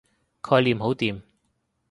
[0.41, 1.21] 概念好掂